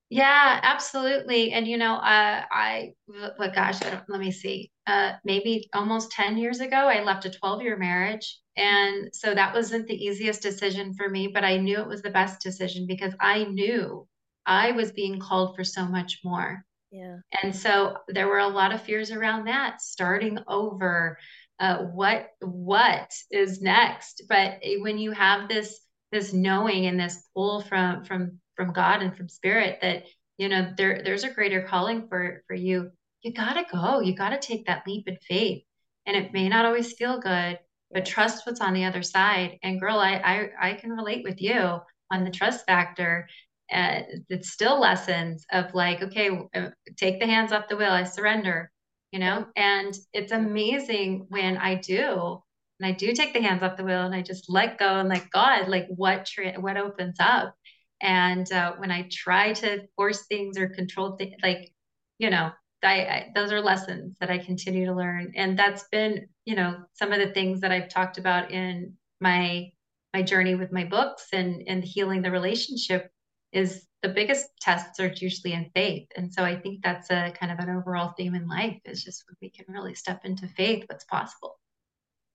[0.09, 1.51] Yeah, absolutely.
[1.51, 2.93] And you know, uh, I,
[3.37, 4.71] but gosh, I let me see.
[4.87, 8.39] Uh, maybe almost 10 years ago, I left a 12 year marriage.
[8.57, 12.09] And so that wasn't the easiest decision for me, but I knew it was the
[12.09, 14.07] best decision because I knew
[14.45, 16.65] I was being called for so much more.
[16.91, 17.17] Yeah.
[17.43, 21.19] And so there were a lot of fears around that, starting over,
[21.59, 24.23] uh, what what is next.
[24.27, 25.79] But when you have this
[26.11, 30.03] this knowing and this pull from from from God and from spirit that
[30.37, 32.91] you know there there's a greater calling for for you.
[33.21, 34.01] You got to go.
[34.01, 35.63] You got to take that leap in faith.
[36.05, 37.59] And it may not always feel good
[37.91, 39.57] but trust what's on the other side.
[39.63, 41.79] And girl i i, I can relate with you
[42.11, 43.27] on the trust factor
[43.71, 47.91] uh, it's still lessons of like okay uh, take the hands off the wheel.
[47.91, 48.71] I surrender
[49.11, 49.47] you know?
[49.55, 52.41] And it's amazing when i do
[52.79, 55.09] and i do take the hands off the wheel and i just let go and
[55.09, 57.55] like god like what tra- what opens up
[58.01, 61.73] and uh, when I try to force things or control things, like,
[62.17, 62.51] you know,
[62.83, 65.33] I, I, those are lessons that I continue to learn.
[65.35, 69.71] And that's been, you know, some of the things that I've talked about in my
[70.13, 73.11] my journey with my books and and healing the relationship
[73.51, 76.07] is the biggest tests are usually in faith.
[76.15, 79.25] And so I think that's a kind of an overall theme in life is just
[79.41, 81.59] we can really step into faith, what's possible.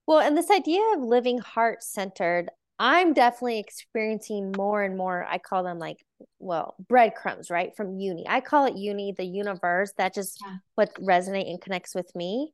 [0.07, 5.25] Well, and this idea of living heart centered, I'm definitely experiencing more and more.
[5.29, 6.05] I call them like,
[6.39, 7.75] well, breadcrumbs, right?
[7.77, 8.27] From uni.
[8.29, 9.93] I call it uni, the universe.
[9.97, 10.57] That just yeah.
[10.75, 12.53] what resonate and connects with me.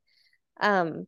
[0.61, 1.06] Um,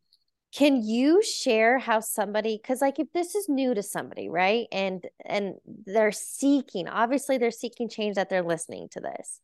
[0.55, 5.07] can you share how somebody because like if this is new to somebody right and
[5.25, 5.55] and
[5.87, 9.41] they're seeking obviously they're seeking change that they're listening to this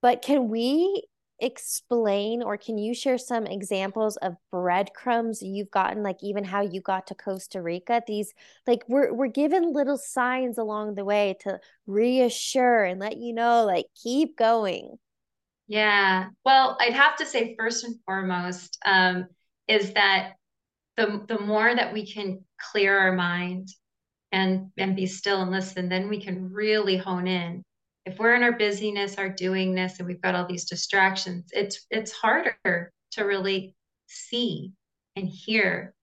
[0.00, 1.02] but can we
[1.40, 6.80] explain or can you share some examples of breadcrumbs you've gotten like even how you
[6.80, 8.02] got to Costa Rica?
[8.06, 8.32] These
[8.66, 13.64] like we're we're given little signs along the way to reassure and let you know
[13.64, 14.96] like keep going.
[15.66, 16.28] Yeah.
[16.44, 19.26] Well I'd have to say first and foremost um
[19.68, 20.32] is that
[20.96, 23.68] the the more that we can clear our mind
[24.32, 27.64] and and be still and listen then we can really hone in
[28.10, 32.12] if we're in our busyness, our doingness, and we've got all these distractions, it's it's
[32.12, 33.74] harder to really
[34.06, 34.72] see
[35.16, 35.94] and hear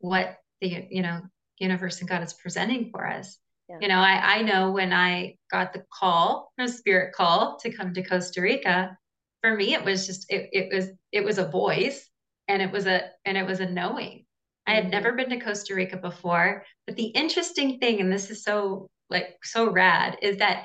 [0.00, 1.20] what the you know
[1.58, 3.38] universe and God is presenting for us.
[3.68, 3.78] Yeah.
[3.80, 7.94] You know, I, I know when I got the call, a spirit call to come
[7.94, 8.96] to Costa Rica,
[9.40, 12.08] for me it was just it, it was it was a voice
[12.48, 14.24] and it was a and it was a knowing.
[14.66, 14.90] I had mm-hmm.
[14.90, 19.36] never been to Costa Rica before, but the interesting thing, and this is so like
[19.44, 20.64] so rad, is that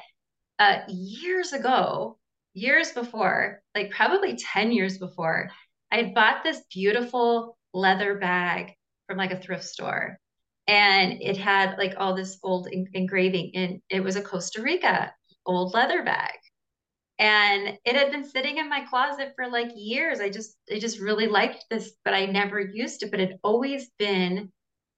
[0.59, 2.17] uh, years ago,
[2.53, 5.49] years before, like probably 10 years before,
[5.91, 8.73] I had bought this beautiful leather bag
[9.07, 10.17] from like a thrift store.
[10.67, 15.13] And it had like all this old en- engraving, and it was a Costa Rica
[15.45, 16.33] old leather bag.
[17.19, 20.19] And it had been sitting in my closet for like years.
[20.19, 23.11] I just, I just really liked this, but I never used it.
[23.11, 24.51] But it always been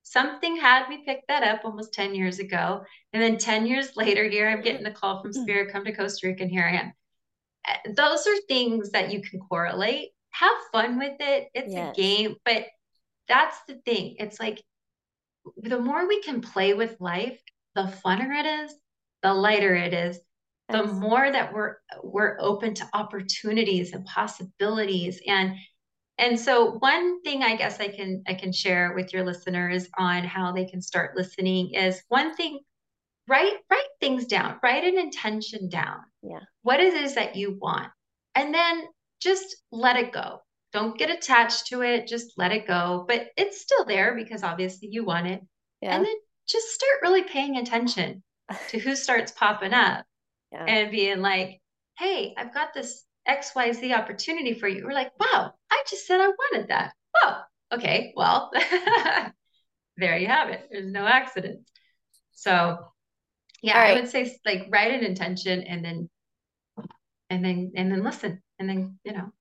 [0.09, 2.83] something had me pick that up almost 10 years ago.
[3.13, 6.27] And then 10 years later, here I'm getting the call from Spirit, come to Costa
[6.27, 6.93] Rica, and here I am.
[7.67, 10.09] Uh, those are things that you can correlate.
[10.31, 11.49] Have fun with it.
[11.53, 11.95] It's yes.
[11.95, 12.65] a game, but
[13.27, 14.15] that's the thing.
[14.19, 14.63] It's like
[15.57, 17.39] the more we can play with life,
[17.75, 18.73] the funner it is,
[19.21, 20.19] the lighter it is,
[20.69, 25.55] the more that we're we're open to opportunities and possibilities and
[26.19, 30.23] and so one thing I guess I can I can share with your listeners on
[30.23, 32.59] how they can start listening is one thing
[33.27, 35.99] write write things down, write an intention down.
[36.21, 36.39] Yeah.
[36.63, 37.89] What it is that you want.
[38.35, 38.83] and then
[39.21, 40.41] just let it go.
[40.71, 42.07] Don't get attached to it.
[42.07, 43.05] Just let it go.
[43.07, 45.41] But it's still there because obviously you want it.
[45.81, 45.95] Yeah.
[45.95, 46.15] And then
[46.47, 48.23] just start really paying attention
[48.69, 50.05] to who starts popping up
[50.51, 50.65] yeah.
[50.65, 51.59] and being like,
[51.97, 54.85] hey, I've got this XYZ opportunity for you.
[54.85, 56.93] We're like, wow, I just said I wanted that.
[57.23, 57.41] Oh,
[57.73, 58.13] okay.
[58.15, 58.51] Well,
[59.97, 60.67] there you have it.
[60.71, 61.69] There's no accident.
[62.31, 62.77] So
[63.61, 63.97] yeah, right.
[63.97, 66.09] I would say like write an intention and then
[67.29, 69.31] and then and then listen and then, you know,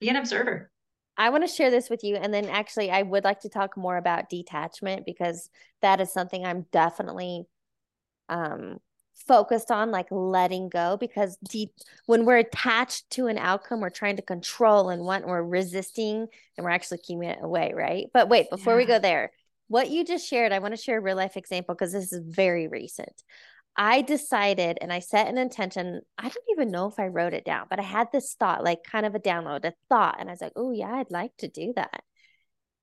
[0.00, 0.70] be an observer.
[1.16, 2.16] I want to share this with you.
[2.16, 5.48] And then actually I would like to talk more about detachment because
[5.80, 7.44] that is something I'm definitely
[8.28, 8.78] um
[9.14, 11.70] focused on like letting go because deep
[12.06, 16.64] when we're attached to an outcome we're trying to control and want we're resisting and
[16.64, 18.06] we're actually keeping it away right?
[18.12, 18.78] But wait before yeah.
[18.78, 19.30] we go there
[19.68, 22.20] what you just shared i want to share a real life example because this is
[22.24, 23.22] very recent.
[23.76, 27.44] I decided and i set an intention i don't even know if i wrote it
[27.44, 30.32] down but i had this thought like kind of a download a thought and i
[30.32, 32.04] was like oh yeah i'd like to do that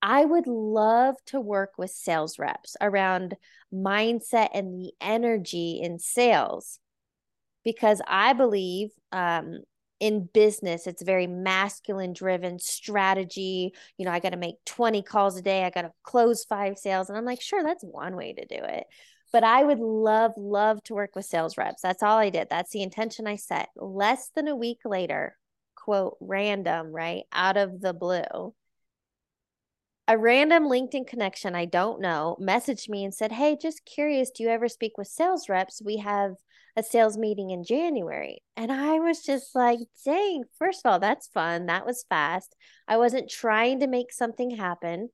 [0.02, 3.36] I would love to work with sales reps around
[3.74, 6.80] mindset and the energy in sales
[7.64, 9.60] because I believe um,
[10.00, 13.74] in business, it's very masculine driven strategy.
[13.98, 16.78] You know, I got to make 20 calls a day, I got to close five
[16.78, 17.10] sales.
[17.10, 18.86] And I'm like, sure, that's one way to do it.
[19.32, 21.84] But I would love, love to work with sales reps.
[21.84, 22.48] That's all I did.
[22.50, 23.70] That's the intention I set.
[23.78, 25.38] Less than a week later,
[25.76, 27.24] quote, random, right?
[27.32, 28.54] Out of the blue
[30.08, 34.44] a random LinkedIn connection I don't know messaged me and said, Hey, just curious, do
[34.44, 35.82] you ever speak with sales reps?
[35.84, 36.36] We have
[36.76, 38.42] a sales meeting in January.
[38.56, 41.66] And I was just like, dang, first of all, that's fun.
[41.66, 42.56] That was fast.
[42.88, 45.10] I wasn't trying to make something happen.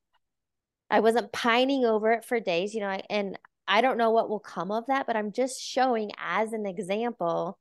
[0.90, 4.40] I wasn't pining over it for days, you know, and I don't know what will
[4.40, 7.60] come of that, but I'm just showing as an example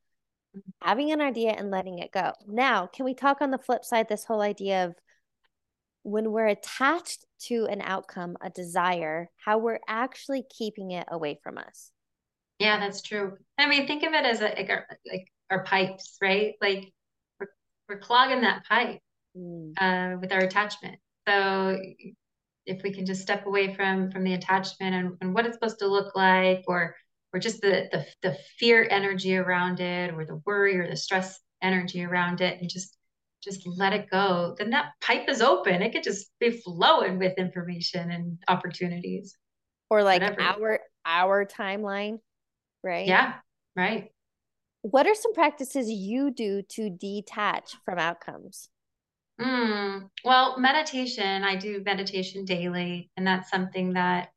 [0.81, 2.33] having an idea and letting it go.
[2.47, 4.95] Now, can we talk on the flip side this whole idea of
[6.07, 11.59] when we're attached to an outcome, a desire, how we're actually keeping it away from
[11.59, 11.90] us.
[12.61, 13.37] Yeah, that's true.
[13.59, 16.55] I mean, think of it as a, like, our, like our pipes, right?
[16.62, 16.92] Like
[17.40, 17.49] we're,
[17.88, 19.01] we're clogging that pipe
[19.37, 19.73] mm.
[19.79, 20.99] uh, with our attachment.
[21.29, 21.77] So
[22.66, 25.81] if we can just step away from from the attachment and, and what it's supposed
[25.81, 26.95] to look like, or
[27.33, 31.40] or just the, the the fear energy around it, or the worry or the stress
[31.61, 32.97] energy around it, and just
[33.47, 35.81] just let it go, then that pipe is open.
[35.81, 39.37] It could just be flowing with information and opportunities.
[39.89, 40.43] Or like whatever.
[40.43, 42.19] our our timeline,
[42.83, 43.07] right?
[43.07, 43.35] Yeah,
[43.77, 44.11] right.
[44.83, 48.69] What are some practices you do to detach from outcomes?
[49.41, 54.31] Mm, well, meditation, I do meditation daily, and that's something that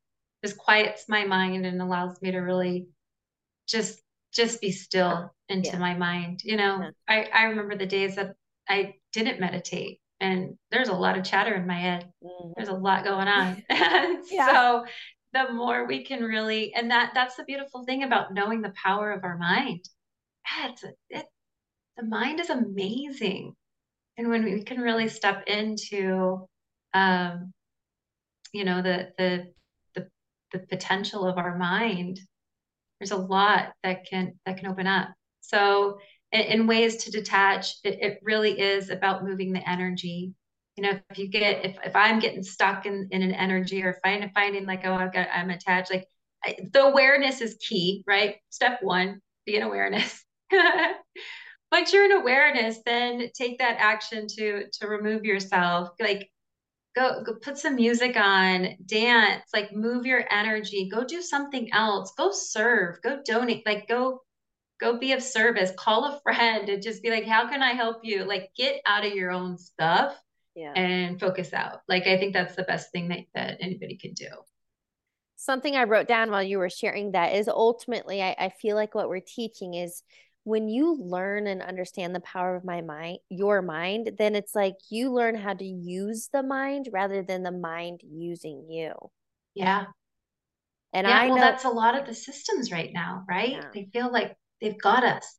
[0.43, 2.87] just quiets my mind and allows me to really
[3.67, 4.01] just
[4.33, 5.79] just be still into yeah.
[5.79, 6.41] my mind.
[6.43, 6.89] You know, yeah.
[7.07, 8.35] I, I remember the days that
[8.69, 12.11] I didn't meditate and there's a lot of chatter in my head.
[12.23, 12.51] Mm-hmm.
[12.55, 13.63] There's a lot going on.
[13.69, 14.25] yeah.
[14.51, 14.85] So
[15.31, 19.11] the more we can really, and that that's the beautiful thing about knowing the power
[19.11, 19.87] of our mind.
[20.63, 21.25] It's it,
[21.97, 23.55] the mind is amazing.
[24.17, 26.47] And when we can really step into,
[26.93, 27.53] um,
[28.51, 29.53] you know, the, the,
[29.95, 30.09] the,
[30.51, 32.19] the potential of our mind,
[32.99, 35.09] there's a lot that can, that can open up.
[35.41, 35.99] So
[36.31, 40.33] in, ways to detach it, it really is about moving the energy.
[40.75, 43.99] You know if you get if, if i'm getting stuck in, in an energy or
[44.01, 46.07] find, finding like oh i've got i'm attached like
[46.43, 48.37] I, the awareness is key right?
[48.49, 50.23] Step one be in awareness.
[51.71, 55.89] Once you're in awareness then take that action to to remove yourself.
[55.99, 56.29] Like
[56.95, 60.89] go, go put some music on dance like move your energy.
[60.89, 62.13] Go do something else.
[62.17, 63.01] Go serve.
[63.01, 63.65] Go donate.
[63.65, 64.21] Like go
[64.79, 67.97] go be of service call a friend and just be like how can i help
[68.03, 70.15] you like get out of your own stuff
[70.55, 70.73] yeah.
[70.73, 74.27] and focus out like i think that's the best thing that, that anybody can do
[75.35, 78.95] something i wrote down while you were sharing that is ultimately I, I feel like
[78.95, 80.03] what we're teaching is
[80.43, 84.75] when you learn and understand the power of my mind your mind then it's like
[84.89, 88.93] you learn how to use the mind rather than the mind using you
[89.53, 89.85] yeah
[90.93, 93.51] and yeah, I well, know that's a lot of the systems right now, right?
[93.51, 93.65] Yeah.
[93.73, 95.35] They feel like they've got us.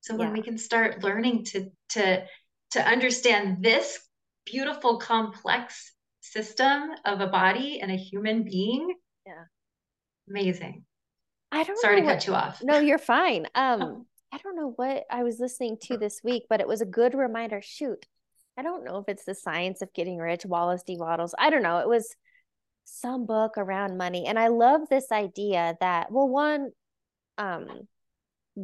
[0.00, 0.34] So when yeah.
[0.34, 2.24] we can start learning to to
[2.72, 3.98] to understand this
[4.44, 8.94] beautiful complex system of a body and a human being
[9.26, 9.44] yeah.
[10.28, 10.84] amazing.
[11.52, 12.60] I don't sorry to what, cut you off.
[12.62, 13.46] No you're fine.
[13.54, 14.06] Um oh.
[14.32, 17.14] i don't know what i was listening to this week but it was a good
[17.14, 17.60] reminder.
[17.62, 18.06] Shoot
[18.58, 20.96] i don't know if it's the science of getting rich wallace d.
[20.98, 21.78] Wattles i don't know.
[21.78, 22.14] It was
[22.84, 24.26] some book around money.
[24.26, 26.72] And i love this idea that well one
[27.38, 27.88] um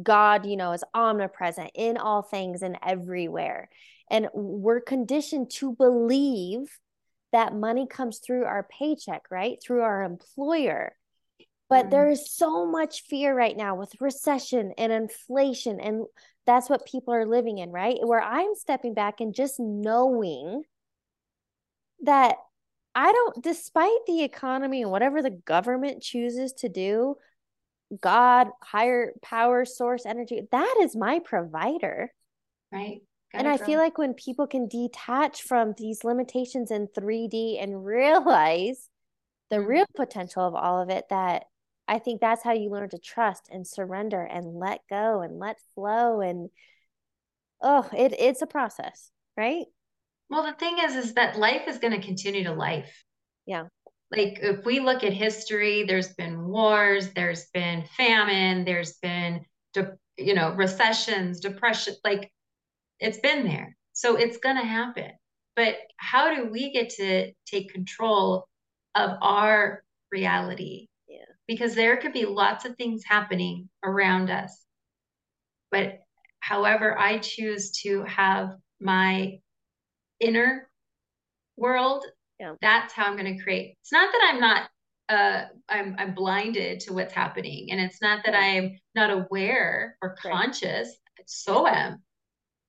[0.01, 3.69] God, you know, is omnipresent in all things and everywhere.
[4.09, 6.79] And we're conditioned to believe
[7.31, 9.57] that money comes through our paycheck, right?
[9.63, 10.95] Through our employer.
[11.69, 11.91] But mm.
[11.91, 15.79] there is so much fear right now with recession and inflation.
[15.79, 16.05] And
[16.45, 17.97] that's what people are living in, right?
[18.01, 20.63] Where I'm stepping back and just knowing
[22.03, 22.35] that
[22.93, 27.15] I don't, despite the economy and whatever the government chooses to do,
[27.99, 32.11] God, higher power source energy, that is my provider.
[32.71, 33.01] Right.
[33.33, 38.89] and I feel like when people can detach from these limitations in 3D and realize
[39.49, 39.67] the mm-hmm.
[39.67, 41.45] real potential of all of it, that
[41.87, 45.57] I think that's how you learn to trust and surrender and let go and let
[45.75, 46.21] flow.
[46.21, 46.49] And
[47.61, 49.65] oh, it, it's a process, right?
[50.29, 53.03] Well, the thing is, is that life is going to continue to life.
[53.45, 53.65] Yeah
[54.11, 59.97] like if we look at history there's been wars there's been famine there's been de-
[60.17, 62.31] you know recessions depression like
[62.99, 63.75] it's been there.
[63.93, 65.11] So it's going to happen.
[65.55, 68.47] But how do we get to take control
[68.95, 70.87] of our reality?
[71.07, 71.25] Yeah.
[71.47, 74.65] because there could be lots of things happening around us.
[75.71, 75.99] But
[76.39, 79.39] however i choose to have my
[80.19, 80.69] inner
[81.57, 82.05] world
[82.41, 82.55] yeah.
[82.59, 83.77] That's how I'm going to create.
[83.81, 84.69] It's not that I'm not
[85.09, 90.15] uh, I'm I'm blinded to what's happening, and it's not that I'm not aware or
[90.15, 90.87] conscious.
[90.87, 91.27] Right.
[91.27, 92.01] So am,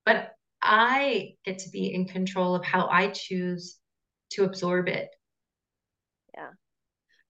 [0.05, 3.77] but I get to be in control of how I choose
[4.31, 5.09] to absorb it.
[6.35, 6.49] Yeah.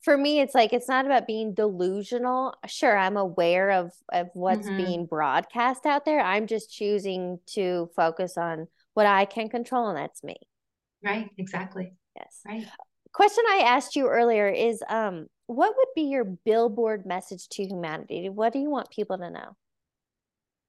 [0.01, 2.55] For me, it's like it's not about being delusional.
[2.67, 4.83] Sure, I'm aware of of what's mm-hmm.
[4.83, 6.19] being broadcast out there.
[6.19, 10.35] I'm just choosing to focus on what I can control, and that's me.
[11.01, 11.29] Right.
[11.37, 11.93] Exactly.
[12.15, 12.41] Yes.
[12.47, 12.67] Right.
[13.13, 18.29] Question I asked you earlier is um what would be your billboard message to humanity?
[18.29, 19.55] What do you want people to know?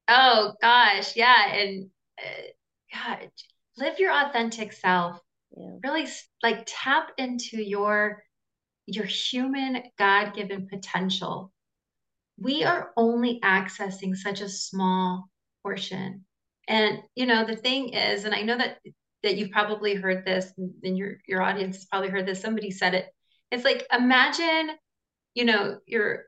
[0.08, 1.88] Oh gosh, yeah, and
[2.18, 2.52] uh,
[2.92, 3.30] God,
[3.78, 5.20] live your authentic self.
[5.56, 5.76] Yeah.
[5.82, 6.06] Really
[6.42, 8.22] like tap into your
[8.86, 11.52] your human God-given potential.
[12.38, 15.30] We are only accessing such a small
[15.62, 16.24] portion.
[16.68, 18.78] And you know, the thing is, and I know that
[19.24, 22.94] that you've probably heard this and your your audience has probably heard this somebody said
[22.94, 23.06] it.
[23.50, 24.70] It's like imagine
[25.34, 26.24] you know you're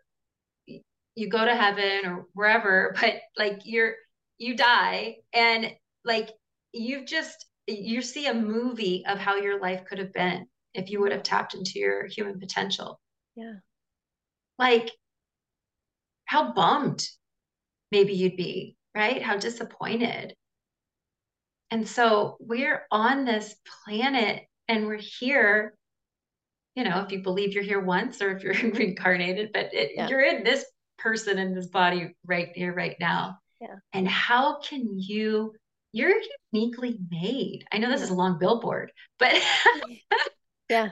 [0.67, 3.95] you go to heaven or wherever but like you're
[4.39, 5.73] you die and
[6.05, 6.31] like
[6.73, 11.01] you've just you see a movie of how your life could have been if you
[11.01, 13.01] would have tapped into your human potential.
[13.35, 13.55] Yeah.
[14.59, 14.91] Like
[16.27, 17.07] how bummed
[17.91, 19.23] maybe you'd be right?
[19.23, 20.35] How disappointed
[21.71, 23.55] and so we're on this
[23.85, 25.77] planet and we're here,
[26.75, 30.09] you know, if you believe you're here once or if you're reincarnated, but it, yeah.
[30.09, 30.65] you're in this
[30.99, 33.39] person in this body right here, right now.
[33.61, 33.77] Yeah.
[33.93, 35.55] And how can you,
[35.93, 36.15] you're
[36.53, 37.65] uniquely made.
[37.73, 39.35] I know this is a long billboard, but
[40.69, 40.91] yeah.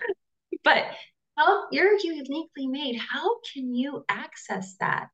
[0.64, 0.86] But
[1.36, 2.98] how you're uniquely made.
[2.98, 5.08] How can you access that?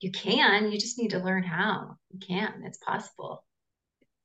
[0.00, 1.96] You can, you just need to learn how.
[2.10, 3.44] You can, it's possible.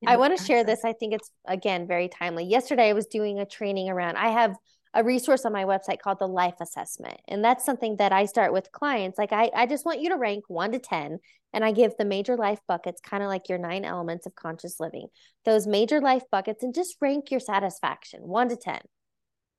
[0.08, 0.86] I want to share this.
[0.86, 2.46] I think it's again very timely.
[2.46, 4.56] Yesterday I was doing a training around I have
[4.94, 7.20] a resource on my website called the life assessment.
[7.28, 9.20] And that's something that I start with clients.
[9.20, 11.20] Like I, I just want you to rank one to 10.
[11.54, 14.80] And I give the major life buckets, kind of like your nine elements of conscious
[14.80, 15.08] living,
[15.46, 18.80] those major life buckets, and just rank your satisfaction one to 10.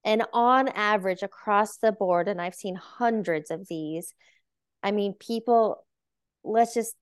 [0.05, 4.15] And on average, across the board, and I've seen hundreds of these,
[4.83, 5.85] I mean, people,
[6.43, 6.95] let's just,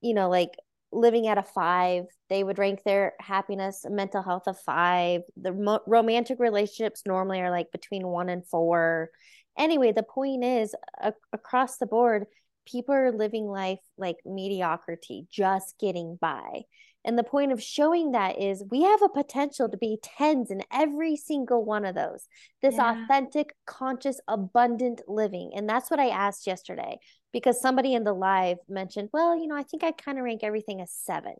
[0.00, 0.50] you know, like
[0.92, 5.22] living at a five they would rank their happiness mental health a five.
[5.36, 9.10] The mo- romantic relationships normally are like between one and four.
[9.58, 12.26] Anyway the point is a- across the board
[12.66, 16.62] people are living life like mediocrity just getting by.
[17.04, 20.62] And the point of showing that is we have a potential to be tens in
[20.70, 22.26] every single one of those.
[22.60, 23.04] This yeah.
[23.04, 25.52] authentic conscious abundant living.
[25.54, 26.98] And that's what i asked yesterday
[27.32, 30.40] because somebody in the live mentioned, well, you know, I think I kind of rank
[30.42, 31.32] everything as seven.
[31.32, 31.36] And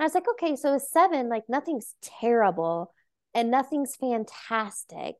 [0.00, 2.92] I was like, okay, so a seven, like nothing's terrible
[3.34, 5.16] and nothing's fantastic.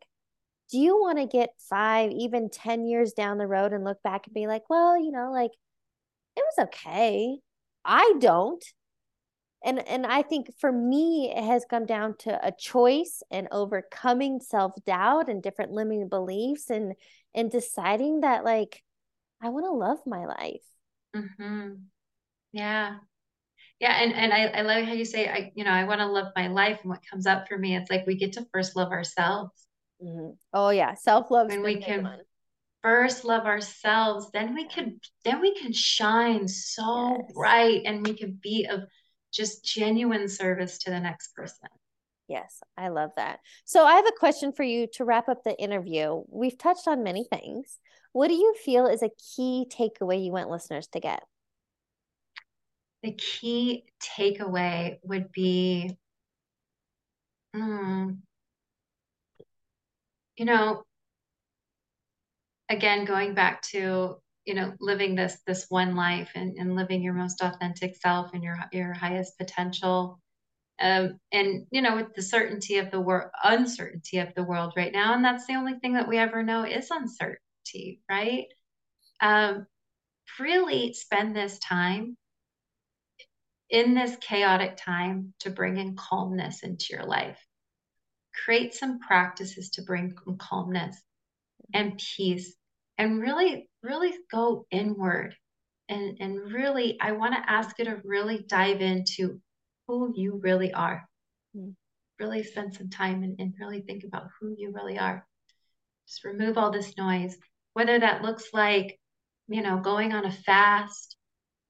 [0.71, 4.27] Do you want to get five, even 10 years down the road and look back
[4.27, 5.53] and be like, well, you know, like
[6.37, 7.39] it was okay.
[7.85, 8.65] I don't.
[9.65, 14.41] And and I think for me it has come down to a choice and overcoming
[14.41, 16.95] self-doubt and different limiting beliefs and
[17.35, 18.83] and deciding that like
[19.47, 20.65] I want to love my life.
[21.15, 21.75] Mm-hmm.
[22.51, 22.97] Yeah.
[23.79, 24.03] Yeah.
[24.03, 26.33] And, and I, I love how you say, I, you know, I want to love
[26.35, 26.81] my life.
[26.83, 29.53] And what comes up for me, it's like we get to first love ourselves.
[30.03, 30.31] Mm-hmm.
[30.53, 30.95] Oh yeah.
[30.95, 31.49] Self-love.
[31.49, 32.11] When we can
[32.83, 37.33] first love ourselves, then we can then we can shine so yes.
[37.33, 38.81] bright and we can be of
[39.33, 41.69] just genuine service to the next person.
[42.29, 43.41] Yes, I love that.
[43.65, 46.23] So I have a question for you to wrap up the interview.
[46.29, 47.79] We've touched on many things.
[48.13, 51.23] What do you feel is a key takeaway you want listeners to get?
[53.03, 55.97] The key takeaway would be,
[57.55, 58.13] hmm,
[60.37, 60.83] you know,
[62.69, 67.13] again, going back to you know living this this one life and, and living your
[67.13, 70.21] most authentic self and your your highest potential
[70.81, 74.93] um, and you know with the certainty of the world uncertainty of the world right
[74.93, 77.41] now and that's the only thing that we ever know is uncertainty
[78.11, 78.47] right?
[79.21, 79.67] Um,
[80.39, 82.17] really spend this time
[83.71, 87.39] in this chaotic time to bring in calmness into your life.
[88.45, 91.01] Create some practices to bring calmness
[91.75, 92.55] and peace
[92.99, 95.35] and really really go inward.
[95.89, 99.41] And and really i want to ask you to really dive into
[99.87, 101.09] who you really are.
[101.57, 101.75] Mm.
[102.19, 105.27] really spend some time and, and really think about who you really are.
[106.07, 107.37] Just remove all this noise.
[107.75, 108.99] Whether that looks like
[109.49, 111.17] you know going on a fast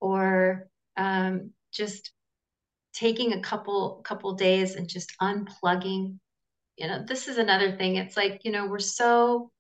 [0.01, 2.13] or um, just
[2.95, 6.19] taking a couple couple days and just unplugging.
[6.77, 7.97] You know this is another thing.
[7.97, 9.51] It's like you know we're so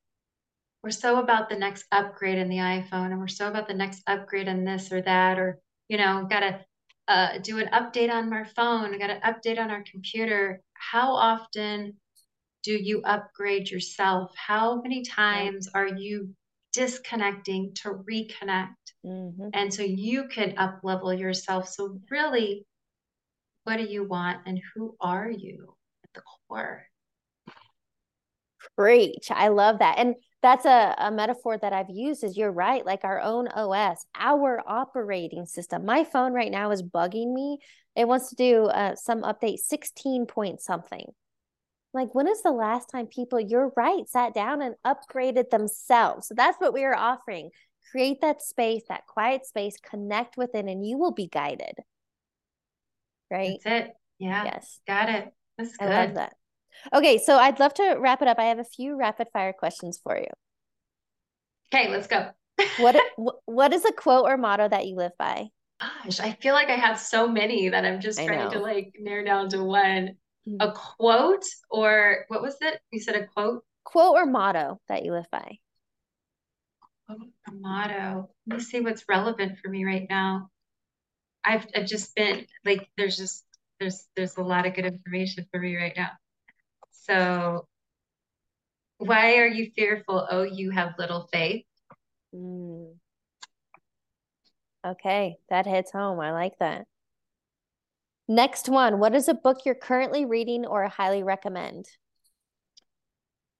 [0.82, 4.02] we're so about the next upgrade in the iphone and we're so about the next
[4.06, 6.60] upgrade in this or that or you know gotta
[7.08, 11.14] uh, do an update on our phone I got an update on our computer how
[11.14, 11.94] often
[12.62, 16.30] do you upgrade yourself how many times are you
[16.72, 19.48] disconnecting to reconnect mm-hmm.
[19.54, 22.66] and so you can up level yourself so really
[23.64, 26.84] what do you want and who are you at the core
[28.76, 29.30] Preach.
[29.30, 29.98] I love that.
[29.98, 34.04] And that's a, a metaphor that I've used is you're right, like our own OS,
[34.14, 35.84] our operating system.
[35.84, 37.58] My phone right now is bugging me.
[37.94, 41.06] It wants to do uh, some update 16 point something.
[41.94, 46.28] Like, when is the last time people, you're right, sat down and upgraded themselves?
[46.28, 47.50] So that's what we are offering.
[47.90, 51.78] Create that space, that quiet space, connect with it, and you will be guided.
[53.30, 53.58] Right?
[53.64, 53.94] That's it.
[54.18, 54.44] Yeah.
[54.44, 54.80] Yes.
[54.86, 55.32] Got it.
[55.56, 55.88] That's good.
[55.88, 56.34] I love that.
[56.94, 58.38] Okay, so I'd love to wrap it up.
[58.38, 60.28] I have a few rapid fire questions for you.
[61.72, 62.30] Okay, let's go.
[62.78, 62.96] what
[63.44, 65.48] what is a quote or motto that you live by?
[65.80, 69.24] Gosh, I feel like I have so many that I'm just trying to like narrow
[69.24, 70.16] down to one.
[70.48, 70.56] Mm-hmm.
[70.60, 72.80] A quote or what was it?
[72.92, 73.64] You said a quote?
[73.84, 75.58] Quote or motto that you live by?
[77.06, 78.30] Quote or motto.
[78.46, 80.50] Let me see what's relevant for me right now.
[81.44, 83.44] I've I've just been like there's just
[83.80, 86.10] there's there's a lot of good information for me right now.
[87.08, 87.66] So,
[88.98, 90.26] why are you fearful?
[90.28, 91.64] Oh, you have little faith.
[92.34, 92.94] Mm.
[94.84, 96.18] Okay, that hits home.
[96.20, 96.86] I like that.
[98.28, 98.98] Next one.
[98.98, 101.86] What is a book you're currently reading or highly recommend?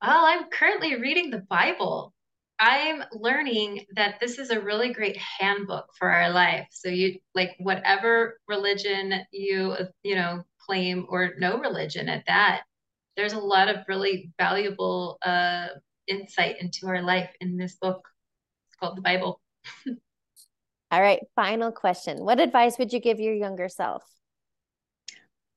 [0.03, 2.12] Well, I'm currently reading the Bible.
[2.59, 6.66] I'm learning that this is a really great handbook for our life.
[6.70, 12.62] So you like whatever religion you you know claim or no religion at that,
[13.16, 15.68] there's a lot of really valuable uh,
[16.06, 18.08] insight into our life in this book.
[18.68, 19.40] It's called the Bible.
[20.90, 22.24] All right, final question.
[22.24, 24.04] What advice would you give your younger self?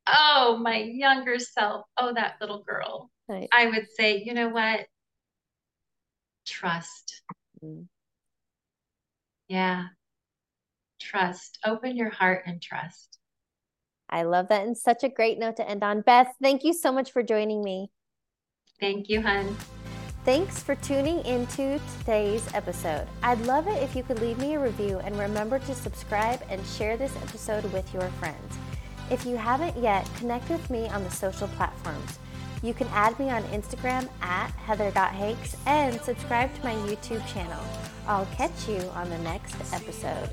[0.07, 1.85] Oh, my younger self.
[1.97, 3.11] Oh, that little girl.
[3.27, 3.47] Right.
[3.51, 4.87] I would say, you know what?
[6.47, 7.21] Trust.
[7.63, 7.85] Mm.
[9.47, 9.85] Yeah.
[10.99, 11.59] Trust.
[11.63, 13.18] Open your heart and trust.
[14.09, 14.65] I love that.
[14.65, 16.01] And such a great note to end on.
[16.01, 17.91] Beth, thank you so much for joining me.
[18.79, 19.55] Thank you, hun.
[20.25, 23.07] Thanks for tuning into today's episode.
[23.23, 26.65] I'd love it if you could leave me a review and remember to subscribe and
[26.65, 28.57] share this episode with your friends.
[29.09, 32.19] If you haven't yet, connect with me on the social platforms.
[32.61, 37.63] You can add me on Instagram at heather.hakes and subscribe to my YouTube channel.
[38.05, 40.29] I'll catch you on the next episode.